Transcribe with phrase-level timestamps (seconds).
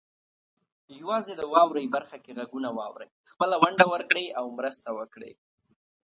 [0.99, 5.33] یوازې د "واورئ" برخه کې غږونه واورئ، خپله ونډه ورکړئ او مرسته وکړئ.